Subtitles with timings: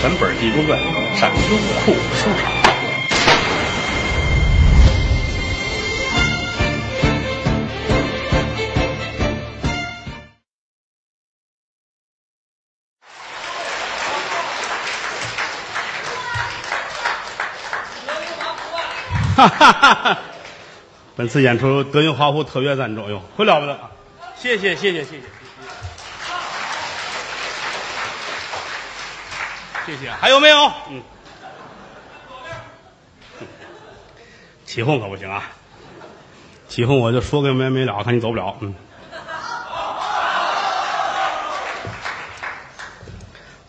[0.00, 0.78] 全本《帝国传》
[1.18, 2.52] 上优酷收藏。
[19.34, 20.18] 哈哈哈！
[21.16, 23.76] 本次演出德云华府特约赞助，哟，可了不得！
[24.36, 25.04] 谢谢谢谢。
[25.04, 25.37] 谢谢
[29.88, 30.70] 谢谢还有没有？
[30.90, 31.02] 嗯，
[34.66, 35.42] 起哄可不行啊！
[36.68, 38.54] 起哄我就说个没没了，看你走不了。
[38.60, 38.74] 嗯，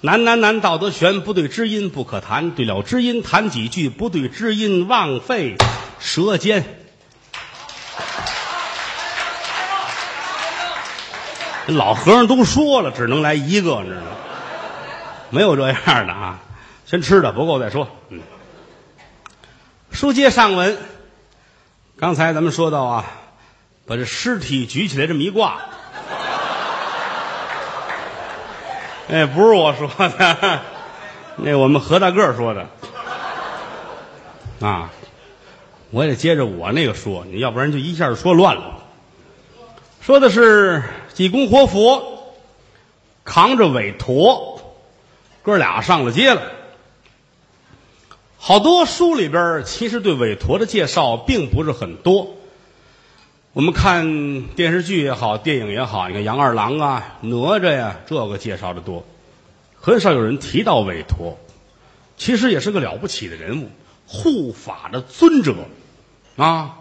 [0.01, 5.55] 难难难，道德悬，不对知音不可谈，对了知音谈几句，不对知音枉费
[5.99, 6.81] 舌尖。
[11.67, 14.07] 老和尚都说了，只能来一个，你知道吗？
[15.29, 16.39] 没有这样的啊！
[16.85, 17.87] 先吃的不够再说。
[18.09, 18.21] 嗯，
[19.91, 20.77] 书接上文，
[21.97, 23.05] 刚才咱们说到啊，
[23.85, 25.59] 把这尸体举起来这么一挂，
[29.09, 30.61] 哎，不是我说的，
[31.37, 32.67] 那我们何大个说的
[34.67, 34.89] 啊。
[35.91, 38.75] 我也接着我那个说，你要不然就一下说乱了。
[40.01, 40.83] 说的是
[41.15, 42.35] 济公活佛
[43.25, 44.58] 扛着韦陀，
[45.49, 46.43] 哥俩上了街了。
[48.37, 52.35] 好多书里边其实对韦陀的介绍并不是很多。
[53.53, 59.03] 我们看电视剧也好，电影也好，你看杨二郎啊、哪吒呀，这个介绍的多，
[59.75, 61.37] 很少有人提到韦陀。
[62.15, 63.69] 其实也是个了不起的人物，
[64.05, 65.55] 护法的尊者
[66.37, 66.77] 啊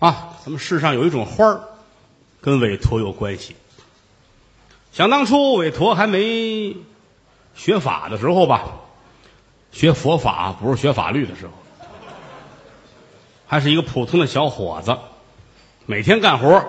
[0.00, 0.36] 啊！
[0.44, 1.60] 咱们世上有一种花儿。
[2.42, 3.56] 跟韦陀有关系。
[4.92, 6.76] 想当初韦陀还没
[7.54, 8.62] 学法的时候吧，
[9.70, 11.52] 学佛法不是学法律的时候，
[13.46, 14.96] 还是一个普通的小伙子，
[15.86, 16.64] 每天干活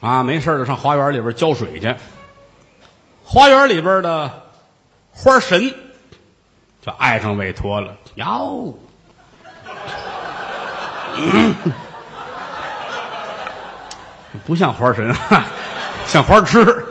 [0.00, 1.94] 啊，没事就上花园里边浇水去。
[3.24, 4.42] 花园里边的
[5.12, 5.74] 花神
[6.80, 8.78] 就爱上韦陀了，哟。
[14.46, 15.12] 不像花神，
[16.06, 16.86] 像花痴。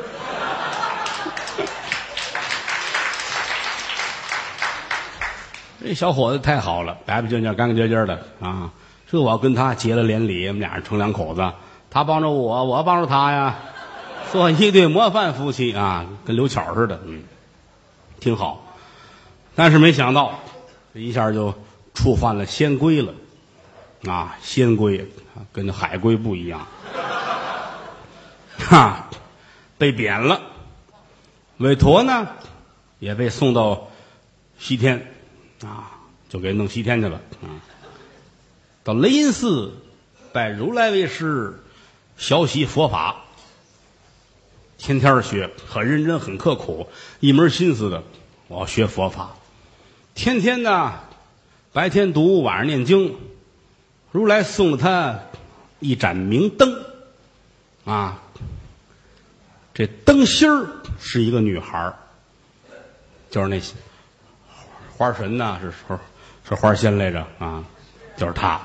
[5.88, 8.72] 这小伙子太好了，白白净净、干干净净的啊！
[9.10, 11.50] 这我要跟他结了连理，我们俩人成两口子，
[11.90, 13.56] 他帮着我，我帮着他呀，
[14.30, 17.24] 做一对模范夫妻啊，跟刘巧似的，嗯，
[18.20, 18.66] 挺好。
[19.56, 20.34] 但是没想到，
[20.94, 21.54] 这一下就
[21.94, 23.14] 触犯了仙规了
[24.10, 24.36] 啊！
[24.42, 25.10] 仙规
[25.54, 26.68] 跟海龟不一样。
[28.60, 29.08] 哈，
[29.78, 30.42] 被贬了。
[31.60, 32.28] 韦陀呢，
[33.00, 33.88] 也被送到
[34.60, 35.14] 西天，
[35.64, 35.92] 啊，
[36.30, 37.18] 就给弄西天去了。
[37.42, 37.48] 啊，
[38.84, 39.74] 到雷音寺
[40.32, 41.60] 拜如来为师，
[42.18, 43.16] 学习佛法，
[44.78, 46.88] 天天学，很认真，很刻苦，
[47.20, 48.04] 一门心思的，
[48.48, 49.36] 我要学佛法。
[50.14, 51.00] 天天呢，
[51.74, 53.16] 白天读，晚上念经。
[54.12, 55.20] 如来送了他
[55.80, 56.84] 一盏明灯，
[57.86, 58.22] 啊。
[59.74, 60.68] 这灯芯儿
[61.00, 61.96] 是一个女孩儿，
[63.30, 63.60] 就是那
[64.98, 65.78] 花神呐，是是
[66.50, 67.64] 是花仙来着啊，
[68.16, 68.60] 就是他。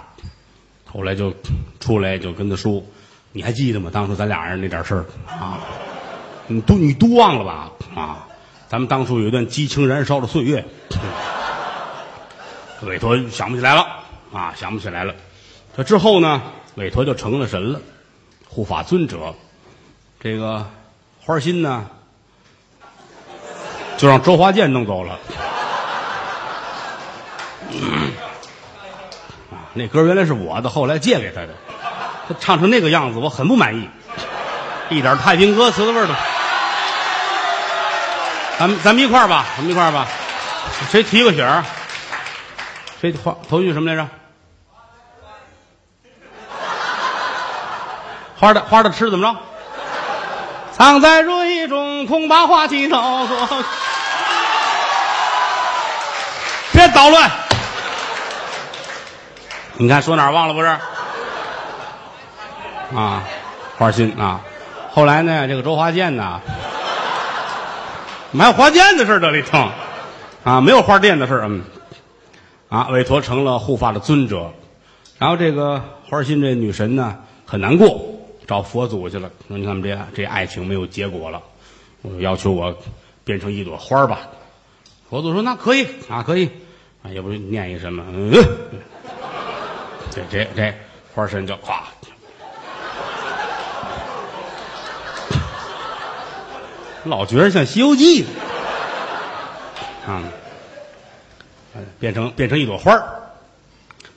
[0.90, 1.34] 后来就
[1.78, 2.82] 出来就跟他说
[3.32, 3.90] ：“你还记得吗？
[3.92, 5.60] 当初咱俩人那点事儿啊，
[6.46, 7.70] 你都你都忘了吧？
[7.94, 8.26] 啊，
[8.68, 10.64] 咱们当初有一段激情燃烧的岁月。”
[12.82, 13.86] 韦陀想不起来了
[14.32, 15.14] 啊，想不起来了。
[15.76, 16.42] 这之后呢，
[16.76, 17.80] 韦陀就成了神了，
[18.48, 19.34] 护法尊者，
[20.18, 20.66] 这个。
[21.24, 21.86] 花心呢，
[23.96, 25.20] 就让周华健弄走了。
[29.50, 31.48] 啊，那歌原来是我的，后来借给他的。
[32.28, 33.88] 他唱成那个样子，我很不满意，
[34.90, 36.14] 一点太平歌词的味儿都。
[38.58, 40.06] 咱们咱们一块儿吧，咱们一块儿吧。
[40.90, 41.64] 谁提个醒儿？
[43.00, 44.06] 谁花头句什么来着？
[48.38, 49.36] 花的花的吃怎么着？
[50.72, 52.96] 藏在如意中，恐怕花期走。
[56.72, 57.30] 别捣乱！
[59.78, 60.68] 你看说哪儿忘了不是？
[62.94, 63.24] 啊，
[63.78, 64.42] 花心啊！
[64.90, 66.40] 后来呢，这个周华健呢，
[68.32, 69.70] 买花店的事这里头
[70.44, 71.62] 啊，没有花店的事嗯，
[72.68, 74.52] 啊，韦陀成了护法的尊者，
[75.18, 78.08] 然后这个花心这女神呢，很难过。
[78.46, 81.40] 找佛祖去了，说你看这这爱情没有结果了，
[82.02, 82.76] 我要求我
[83.24, 84.18] 变成一朵花吧。
[85.08, 86.50] 佛祖说：“那可以啊，可以
[87.02, 88.32] 啊，也不念一什么，嗯，
[90.14, 90.74] 这这这
[91.14, 91.80] 花神就咵，
[97.04, 98.24] 老觉得像《西游记》，
[100.06, 100.22] 啊，
[101.98, 103.22] 变成变成一朵花儿。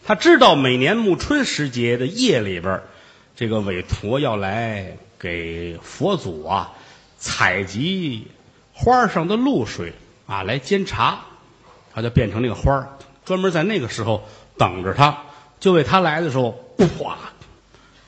[0.03, 2.81] 他知道每年暮春时节的夜里边
[3.35, 6.73] 这个韦陀要来给佛祖啊
[7.17, 8.27] 采集
[8.73, 9.93] 花上的露水
[10.27, 11.19] 啊，来监察，
[11.93, 12.89] 他就变成那个花儿
[13.23, 14.27] 专门在那个时候
[14.57, 15.23] 等着他，
[15.59, 16.51] 就为他来的时候，
[16.97, 17.17] 哗，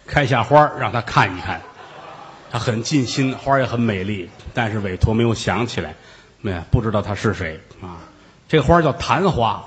[0.06, 1.62] 开下花让他看一看。
[2.50, 5.94] 他很尽心，花也很美丽，但是韦陀没有想起来，
[6.40, 8.00] 没不知道他是谁啊。
[8.48, 9.62] 这花叫昙花，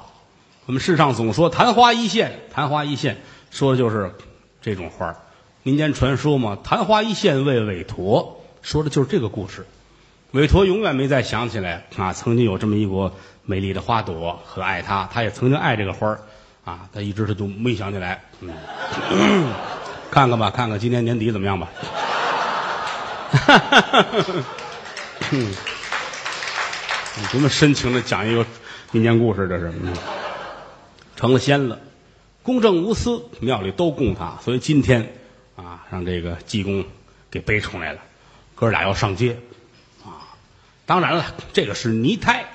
[0.65, 3.19] 我们世上总说昙花一现，昙花一现，
[3.51, 4.11] 说的就是
[4.63, 5.15] 这种花。
[5.63, 9.67] 民间传说嘛，昙花一现为韦陀，说的就是这个故事。
[10.31, 13.13] 韦陀永远没再想起来啊，曾经有这么一朵
[13.45, 16.17] 美丽的花朵和爱他，他也曾经爱这个花
[16.65, 18.23] 啊，他一直他都没想起来。
[18.41, 18.53] 嗯，
[20.11, 21.69] 看看吧，看看今年年底怎么样吧。
[23.31, 24.45] 哈哈哈哈
[25.31, 25.55] 嗯，
[27.33, 28.45] 多么深情的讲一个
[28.93, 29.73] 民间故事，这是。
[31.17, 31.79] 成了仙了，
[32.43, 35.13] 公正无私，庙里都供他，所以今天
[35.55, 36.85] 啊，让这个济公
[37.31, 38.01] 给背出来了，
[38.55, 39.39] 哥俩要上街
[40.03, 40.33] 啊。
[40.87, 42.47] 当然了，这个是泥胎，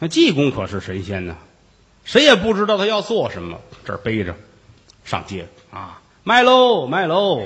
[0.00, 1.36] 那济公可是神仙呢，
[2.04, 4.34] 谁也不知道他要做什么，这儿背着
[5.04, 7.42] 上街啊，卖喽，卖喽。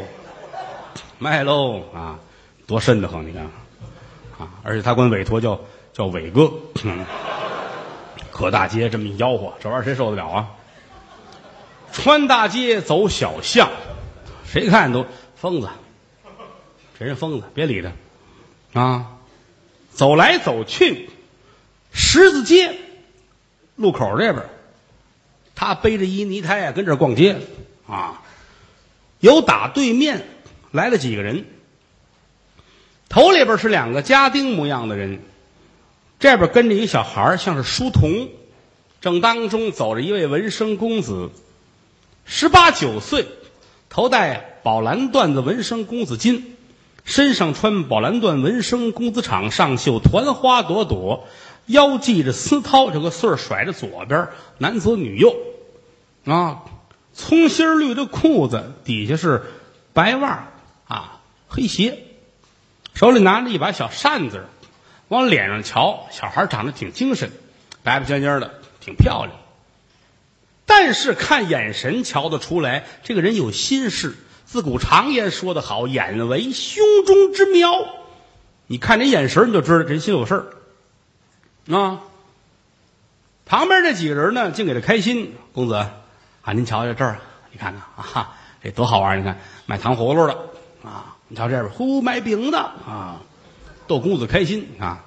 [1.18, 2.18] 卖喽啊，
[2.66, 3.26] 多瘆得慌！
[3.26, 3.42] 你看，
[4.38, 5.58] 啊，而且他管委托叫
[5.94, 6.52] 叫伟哥，
[8.30, 10.48] 可大街这么一吆喝，这玩意儿谁受得了啊？
[11.90, 13.70] 穿大街走小巷，
[14.44, 15.06] 谁看都
[15.36, 15.70] 疯子，
[16.98, 19.06] 这人疯子，别理他啊！
[19.90, 21.08] 走来走去，
[21.94, 22.76] 十字街
[23.76, 24.44] 路口这边，
[25.54, 27.36] 他背着一泥胎啊，跟这儿逛街。
[27.86, 28.22] 啊，
[29.20, 30.26] 有打对面。
[30.72, 31.46] 来了几个人，
[33.08, 35.20] 头里边是两个家丁模样的人，
[36.18, 38.28] 这边跟着一个小孩像是书童，
[39.00, 41.30] 正当中走着一位文生公子，
[42.26, 43.26] 十八九岁，
[43.88, 46.42] 头戴宝蓝缎子文生公子巾，
[47.04, 51.26] 身上穿宝蓝缎文生公子氅，上绣团花朵朵，
[51.66, 54.28] 腰系着丝绦，这个穗儿甩着左边，
[54.58, 55.36] 男左女右，
[56.24, 56.62] 啊，
[57.14, 59.42] 葱心绿的裤子，底下是
[59.92, 60.48] 白袜。
[60.88, 61.98] 啊，黑鞋，
[62.94, 64.44] 手里拿着一把小扇子，
[65.08, 67.32] 往脸上瞧，小孩长得挺精神，
[67.82, 69.36] 白白尖尖的，挺漂亮。
[70.64, 74.14] 但是看眼神瞧得出来，这个人有心事。
[74.44, 77.84] 自古常言说得好，眼为胸中之苗。
[78.68, 80.46] 你看这眼神，你就知道人心有事儿
[81.70, 82.00] 啊。
[83.44, 85.34] 旁边这几个人呢，净给他开心。
[85.52, 87.18] 公子啊，您瞧瞧这儿，
[87.52, 89.18] 你看看啊，这多好玩！
[89.18, 90.32] 你看卖糖葫芦的。
[90.84, 93.20] 啊，你瞧这边，呼卖饼的啊，
[93.86, 95.04] 逗公子开心啊。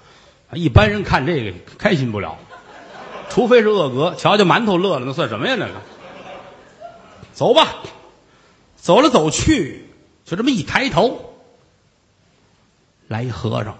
[0.54, 2.38] 一般人看这个开心不了，
[3.30, 4.16] 除非是恶格。
[4.16, 5.56] 瞧瞧馒头乐了，那算什么呀？
[5.58, 5.74] 那个，
[7.34, 7.76] 走吧，
[8.76, 9.86] 走来走去，
[10.26, 11.36] 就这么一抬头，
[13.08, 13.78] 来一和尚，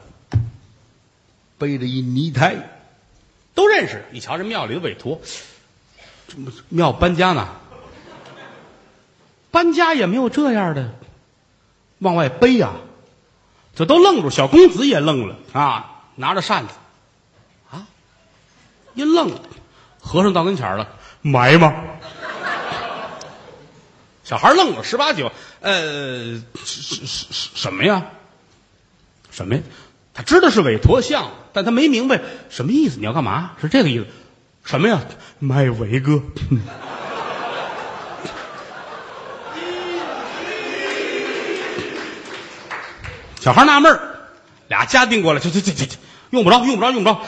[1.60, 2.56] 背着一泥胎，
[3.54, 4.06] 都认识。
[4.12, 5.22] 一瞧这庙里的韦陀，
[6.28, 6.36] 这
[6.70, 7.50] 庙搬家呢，
[9.52, 10.96] 搬家也没有这样的。
[12.00, 12.72] 往外背呀，
[13.76, 16.06] 这都愣住，小公子也愣了啊！
[16.16, 16.74] 拿着扇子，
[17.70, 17.86] 啊，
[18.94, 19.38] 一愣，
[20.00, 20.88] 和尚到跟前了，
[21.22, 21.74] 埋吗？
[24.24, 28.06] 小孩愣了，十八九，呃，什什什什么呀？
[29.30, 29.62] 什么呀？
[30.24, 32.98] 知道是韦陀像，但他没明白什么意思。
[33.00, 33.52] 你要干嘛？
[33.62, 34.06] 是这个意思？
[34.64, 35.00] 什么呀？
[35.40, 36.22] 卖伟哥。
[43.40, 44.00] 小孩纳闷儿，
[44.68, 45.98] 俩家丁过来，去去去去去，
[46.32, 47.22] 用不着，用不着，用不着。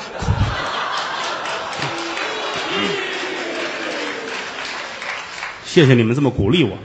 [5.66, 6.78] 谢谢你们这么鼓励我。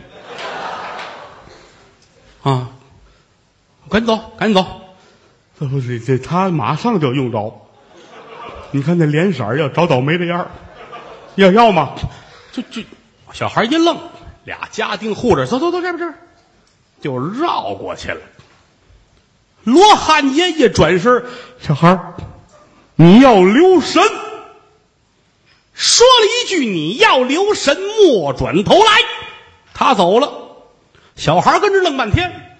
[2.49, 2.71] 啊，
[3.91, 4.76] 赶紧走，赶紧走。
[5.59, 7.63] 这不这他马上就用着。
[8.73, 10.51] 你看那脸色要找倒霉的样儿，
[11.37, 11.95] 要要吗？
[12.53, 12.83] 就就，
[13.33, 13.99] 小孩一愣，
[14.45, 16.15] 俩家丁护着，走走走，这边这边，
[17.01, 18.21] 就绕过去了。
[19.65, 21.25] 罗汉爷一转身，
[21.59, 21.99] 小孩
[22.97, 24.03] 你要留神。
[25.73, 28.91] 说了一句：“你要留神。”莫转头来，
[29.75, 30.33] 他走了。
[31.17, 32.59] 小孩跟着愣半天，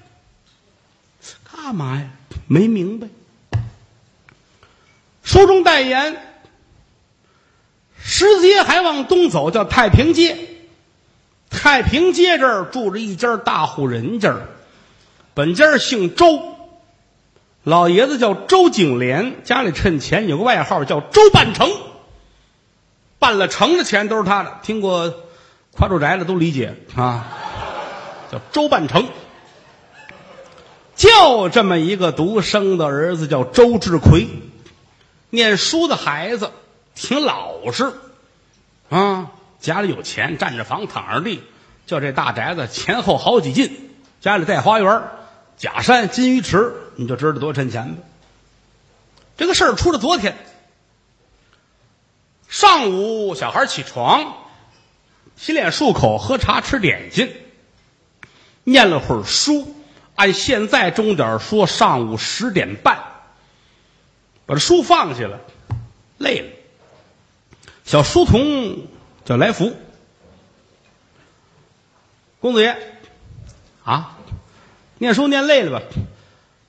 [1.51, 2.11] 干嘛呀？
[2.47, 3.09] 没明白。
[5.23, 6.17] 书中代言，
[7.99, 10.39] 石街还往东走，叫太平街。
[11.51, 14.37] 太平街这儿住着一家大户人家，
[15.35, 16.57] 本家姓周，
[17.63, 21.71] 老爷子叫周景莲，家里趁钱有个外号叫周半城，
[23.19, 24.59] 办了成的钱都是他的。
[24.63, 25.15] 听过
[25.73, 27.27] 夸住宅的都理解啊，
[28.31, 29.09] 叫周半城。
[30.97, 34.27] 就这么一个独生的儿子叫周志奎，
[35.29, 36.51] 念书的孩子
[36.95, 37.93] 挺老实
[38.89, 39.31] 啊。
[39.61, 41.43] 家里有钱，占着房，躺着地，
[41.87, 45.03] 就这大宅子前后好几进，家里带花园，
[45.59, 48.03] 假山、金鱼池，你就知道多趁钱吧。
[49.37, 50.37] 这个事儿出了昨天
[52.49, 54.35] 上午，小孩起床，
[55.37, 57.35] 洗脸漱口，喝茶吃点心，
[58.65, 59.75] 念了会儿书。
[60.17, 62.99] 按现在钟点说，上午十点半，
[64.45, 65.39] 把这书放下了，
[66.19, 66.49] 累了。
[67.85, 68.89] 小书童。
[69.27, 69.75] 叫来福，
[72.39, 72.79] 公子爷，
[73.83, 74.17] 啊，
[74.99, 75.85] 念书念累了吧？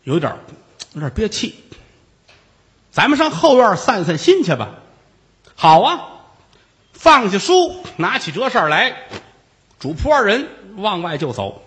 [0.02, 0.36] 有点
[0.94, 1.64] 有点憋气。
[2.92, 4.70] 咱们上后院散散心去吧。
[5.54, 6.10] 好啊，
[6.94, 9.04] 放下书，拿起折扇来，
[9.80, 11.64] 主仆二人往外就走。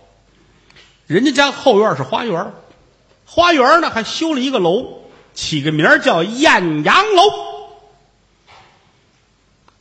[1.11, 2.53] 人家家后院是花园，
[3.27, 5.01] 花园呢还修了一个楼，
[5.35, 7.23] 起个名叫艳阳楼。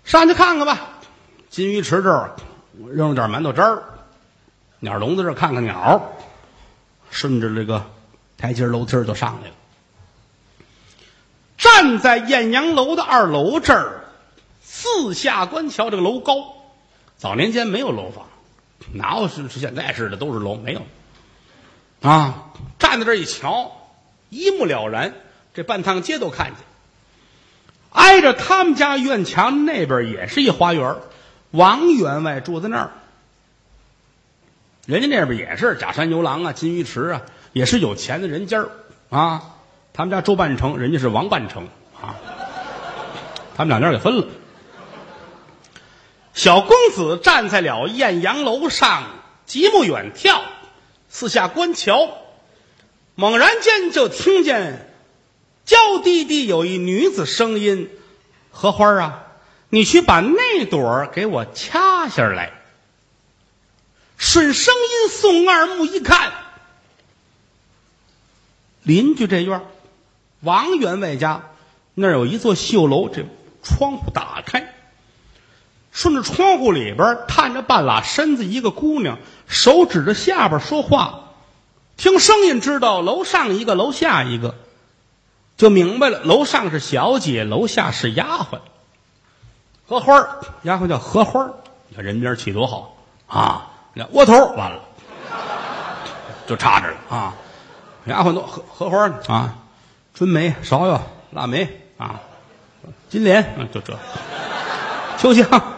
[0.03, 0.97] 上去看看吧。
[1.51, 2.35] 金鱼池这儿
[2.91, 3.83] 扔了点馒头渣儿，
[4.79, 6.01] 鸟笼子这儿看看鸟，
[7.11, 7.85] 顺着这个
[8.35, 9.53] 台阶楼梯就上来了。
[11.59, 14.05] 站在艳阳楼的二楼这儿，
[14.63, 16.55] 四下观瞧，这个楼高。
[17.17, 18.25] 早年间没有楼房，
[18.93, 20.55] 哪有是是现在似的都是楼？
[20.55, 20.81] 没有
[22.01, 22.45] 啊！
[22.77, 23.71] 站在这一瞧，
[24.29, 25.13] 一目了然，
[25.53, 26.55] 这半趟街都看见。
[27.91, 30.95] 挨着他们家院墙那边也是一花园。
[31.51, 32.91] 王员外住在那儿，
[34.85, 37.21] 人家那边也是假山牛郎啊，金鱼池啊，
[37.53, 38.65] 也是有钱的人家
[39.09, 39.55] 啊。
[39.91, 41.67] 他们家周半城，人家是王半城
[41.99, 42.15] 啊。
[43.57, 44.27] 他们两家给分了。
[46.33, 49.03] 小公子站在了艳阳楼上，
[49.45, 50.39] 极目远眺，
[51.09, 52.17] 四下观瞧，
[53.15, 54.93] 猛然间就听见
[55.65, 57.89] 娇滴滴有一女子声音
[58.51, 59.25] ：“荷花啊。”
[59.71, 62.53] 你去把那朵给我掐下来。
[64.17, 66.33] 顺声音送二目一看，
[68.81, 69.61] 邻居这院
[70.39, 71.51] 王员外家
[71.93, 73.25] 那儿有一座绣楼，这
[73.61, 74.73] 窗户打开，
[75.99, 81.31] 顺着窗户里边探着半拉身子，一个姑娘手指着下边说话，
[81.97, 84.55] 听声音知道楼上一个，楼下一个，
[85.57, 88.59] 就明白了，楼上是小姐，楼下是丫鬟。
[89.89, 91.49] 荷花丫鬟叫荷花
[91.89, 92.95] 你看人名起多好
[93.27, 93.67] 啊！
[93.93, 94.79] 那窝头完了，
[96.47, 97.33] 就差着了啊！
[98.05, 99.55] 丫鬟都荷荷花啊，
[100.13, 101.01] 春梅、芍药、
[101.31, 102.21] 腊梅啊，
[103.09, 103.99] 金莲，嗯，就这，
[105.17, 105.73] 秋香，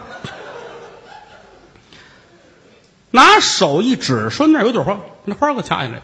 [3.12, 6.02] 拿手一指，说那有朵花，那花给我掐下来，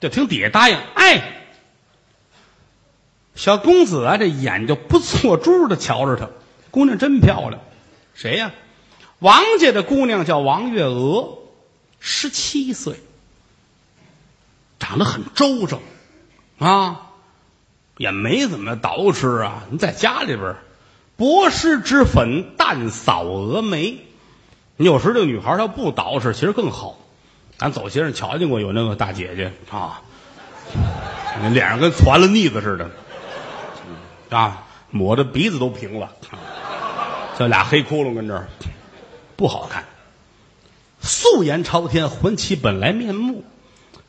[0.00, 1.46] 就听底下答应，哎，
[3.36, 6.28] 小公子啊，这眼就不错珠的瞧着他。
[6.70, 7.60] 姑娘真漂亮，
[8.14, 8.50] 谁呀？
[9.20, 11.38] 王家的姑娘叫王月娥，
[12.00, 12.96] 十七岁，
[14.78, 15.80] 长得很周正，
[16.58, 17.12] 啊，
[17.96, 19.64] 也没怎么捯饬啊。
[19.70, 20.56] 你在家里边，
[21.16, 23.98] 薄施脂粉，淡扫蛾眉。
[24.76, 26.96] 你有时这个女孩她不捯饬，其实更好。
[27.56, 30.02] 咱走街上瞧见过有那个大姐姐啊，
[31.40, 32.90] 那 脸上跟攒了腻子似的，
[34.36, 36.10] 啊，抹的鼻子都平了。
[37.38, 38.48] 这俩黑窟窿跟这儿
[39.36, 39.84] 不好看，
[41.00, 43.44] 素颜朝天，还其本来面目。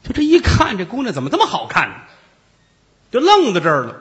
[0.03, 1.95] 就这一看，这姑娘怎么这么好看呢？
[3.12, 3.95] 就愣在这儿了。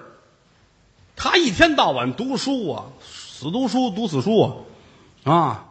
[1.17, 4.41] 她一天到晚读书啊，死读书，读死书
[5.25, 5.65] 啊，啊！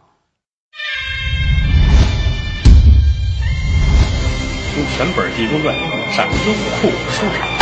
[4.96, 5.74] 全本《地中传》
[6.14, 7.53] 上优酷书场。